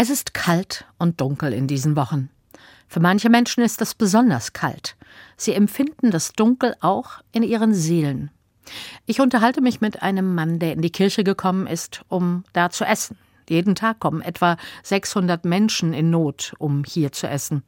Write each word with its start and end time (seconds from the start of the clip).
Es 0.00 0.10
ist 0.10 0.32
kalt 0.32 0.84
und 1.00 1.20
dunkel 1.20 1.52
in 1.52 1.66
diesen 1.66 1.96
Wochen. 1.96 2.30
Für 2.86 3.00
manche 3.00 3.30
Menschen 3.30 3.64
ist 3.64 3.82
es 3.82 3.96
besonders 3.96 4.52
kalt. 4.52 4.94
Sie 5.36 5.52
empfinden 5.52 6.12
das 6.12 6.34
Dunkel 6.34 6.76
auch 6.80 7.14
in 7.32 7.42
ihren 7.42 7.74
Seelen. 7.74 8.30
Ich 9.06 9.20
unterhalte 9.20 9.60
mich 9.60 9.80
mit 9.80 10.00
einem 10.00 10.36
Mann, 10.36 10.60
der 10.60 10.72
in 10.72 10.82
die 10.82 10.92
Kirche 10.92 11.24
gekommen 11.24 11.66
ist, 11.66 12.02
um 12.06 12.44
da 12.52 12.70
zu 12.70 12.84
essen. 12.84 13.18
Jeden 13.48 13.74
Tag 13.74 13.98
kommen 13.98 14.22
etwa 14.22 14.56
600 14.84 15.44
Menschen 15.44 15.92
in 15.92 16.10
Not, 16.10 16.54
um 16.58 16.84
hier 16.84 17.10
zu 17.10 17.26
essen. 17.26 17.64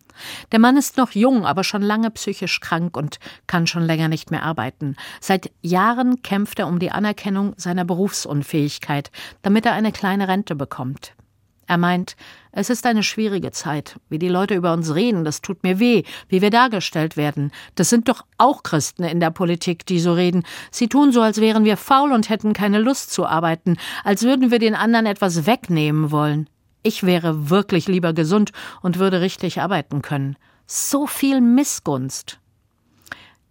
Der 0.53 0.61
Mann 0.61 0.77
ist 0.77 0.99
noch 0.99 1.11
jung, 1.11 1.45
aber 1.45 1.65
schon 1.65 1.83
lange 1.83 2.13
psychisch 2.13 2.61
krank 2.61 2.97
und 2.97 3.19
kann 3.49 3.67
schon 3.67 3.83
länger 3.83 4.07
nicht 4.07 4.31
mehr 4.31 4.45
arbeiten. 4.45 4.95
Seit 5.21 5.51
Jahren 5.63 6.23
kämpft 6.23 6.61
er 6.61 6.69
um 6.69 6.79
die 6.79 6.93
Anerkennung 6.93 7.55
seiner 7.57 7.85
Berufsunfähigkeit, 7.85 9.11
damit 9.43 9.67
er 9.67 9.73
eine 9.73 9.91
kleine 9.91 10.29
Rente 10.29 10.55
bekommt. 10.55 11.15
Er 11.71 11.79
meint, 11.79 12.17
es 12.51 12.69
ist 12.69 12.85
eine 12.85 13.05
schwierige 13.05 13.53
Zeit. 13.53 14.01
Wie 14.09 14.19
die 14.19 14.29
Leute 14.29 14.57
über 14.57 14.73
uns 14.73 14.93
reden, 14.93 15.23
das 15.23 15.41
tut 15.41 15.63
mir 15.63 15.79
weh, 15.79 16.03
wie 16.29 16.43
wir 16.43 16.51
dargestellt 16.51 17.17
werden. 17.17 17.53
Das 17.77 17.89
sind 17.89 18.09
doch 18.09 18.25
auch 18.39 18.65
Christen 18.65 19.05
in 19.05 19.21
der 19.21 19.31
Politik, 19.31 19.87
die 19.87 20.01
so 20.01 20.13
reden. 20.13 20.43
Sie 20.73 20.89
tun 20.89 21.13
so, 21.13 21.23
als 21.23 21.41
wären 21.41 21.65
wir 21.65 21.77
faul 21.77 22.11
und 22.11 22.29
hätten 22.29 22.55
keine 22.55 22.81
Lust 22.81 23.13
zu 23.13 23.25
arbeiten, 23.25 23.77
als 24.03 24.25
würden 24.25 24.51
wir 24.51 24.59
den 24.59 24.75
anderen 24.75 25.07
etwas 25.07 25.47
wegnehmen 25.47 26.11
wollen. 26.11 26.51
Ich 26.83 27.05
wäre 27.05 27.51
wirklich 27.51 27.87
lieber 27.87 28.15
gesund 28.15 28.51
und 28.83 28.99
würde 28.99 29.21
richtig 29.21 29.61
arbeiten 29.61 30.03
können. 30.03 30.35
So 30.67 31.07
viel 31.07 31.41
Missgunst. 31.41 32.40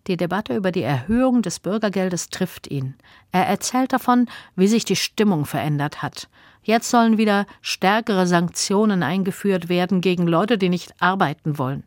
Die 0.10 0.18
Debatte 0.18 0.56
über 0.56 0.72
die 0.72 0.82
Erhöhung 0.82 1.44
des 1.44 1.60
Bürgergeldes 1.60 2.30
trifft 2.30 2.66
ihn. 2.66 2.96
Er 3.32 3.46
erzählt 3.46 3.94
davon, 3.94 4.28
wie 4.56 4.68
sich 4.68 4.84
die 4.84 4.96
Stimmung 4.96 5.46
verändert 5.46 6.02
hat. 6.02 6.28
Jetzt 6.64 6.90
sollen 6.90 7.20
wieder 7.20 7.46
stärkere 7.62 8.26
Sanktionen 8.26 9.04
eingeführt 9.04 9.70
werden 9.70 10.02
gegen 10.02 10.26
Leute, 10.26 10.58
die 10.58 10.70
nicht 10.70 10.96
arbeiten 11.00 11.60
wollen. 11.60 11.84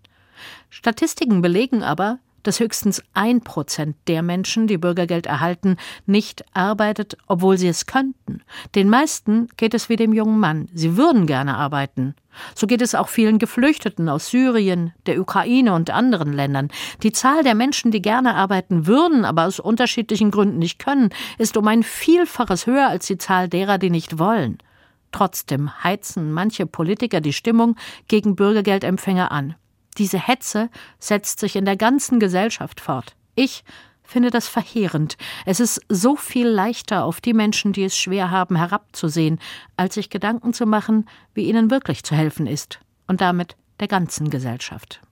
Statistiken 0.70 1.42
belegen 1.42 1.82
aber, 1.82 2.20
dass 2.42 2.60
höchstens 2.60 3.02
ein 3.14 3.40
Prozent 3.40 3.96
der 4.06 4.22
Menschen, 4.22 4.66
die 4.66 4.78
Bürgergeld 4.78 5.26
erhalten, 5.26 5.76
nicht 6.06 6.44
arbeitet, 6.54 7.16
obwohl 7.26 7.58
sie 7.58 7.68
es 7.68 7.86
könnten. 7.86 8.42
Den 8.74 8.88
meisten 8.88 9.48
geht 9.56 9.74
es 9.74 9.88
wie 9.88 9.96
dem 9.96 10.12
jungen 10.12 10.38
Mann. 10.38 10.68
Sie 10.72 10.96
würden 10.96 11.26
gerne 11.26 11.56
arbeiten. 11.56 12.14
So 12.54 12.66
geht 12.66 12.82
es 12.82 12.94
auch 12.94 13.08
vielen 13.08 13.38
Geflüchteten 13.38 14.08
aus 14.08 14.28
Syrien, 14.28 14.92
der 15.06 15.20
Ukraine 15.20 15.74
und 15.74 15.90
anderen 15.90 16.32
Ländern. 16.32 16.68
Die 17.02 17.12
Zahl 17.12 17.42
der 17.42 17.54
Menschen, 17.54 17.90
die 17.90 18.02
gerne 18.02 18.34
arbeiten 18.34 18.86
würden, 18.86 19.24
aber 19.24 19.46
aus 19.46 19.60
unterschiedlichen 19.60 20.30
Gründen 20.30 20.58
nicht 20.58 20.78
können, 20.78 21.10
ist 21.38 21.56
um 21.56 21.68
ein 21.68 21.82
Vielfaches 21.82 22.66
höher 22.66 22.88
als 22.88 23.06
die 23.06 23.18
Zahl 23.18 23.48
derer, 23.48 23.78
die 23.78 23.90
nicht 23.90 24.18
wollen. 24.18 24.58
Trotzdem 25.12 25.84
heizen 25.84 26.32
manche 26.32 26.66
Politiker 26.66 27.20
die 27.20 27.34
Stimmung 27.34 27.76
gegen 28.08 28.34
Bürgergeldempfänger 28.34 29.30
an. 29.30 29.54
Diese 29.98 30.18
Hetze 30.18 30.70
setzt 30.98 31.40
sich 31.40 31.56
in 31.56 31.64
der 31.64 31.76
ganzen 31.76 32.20
Gesellschaft 32.20 32.80
fort. 32.80 33.14
Ich 33.34 33.64
finde 34.02 34.30
das 34.30 34.48
verheerend. 34.48 35.16
Es 35.46 35.58
ist 35.58 35.80
so 35.88 36.16
viel 36.16 36.46
leichter, 36.46 37.04
auf 37.04 37.20
die 37.20 37.32
Menschen, 37.32 37.72
die 37.72 37.84
es 37.84 37.96
schwer 37.96 38.30
haben, 38.30 38.56
herabzusehen, 38.56 39.40
als 39.76 39.94
sich 39.94 40.10
Gedanken 40.10 40.52
zu 40.52 40.66
machen, 40.66 41.08
wie 41.34 41.48
ihnen 41.48 41.70
wirklich 41.70 42.04
zu 42.04 42.14
helfen 42.14 42.46
ist, 42.46 42.80
und 43.06 43.20
damit 43.20 43.56
der 43.80 43.88
ganzen 43.88 44.28
Gesellschaft. 44.28 45.00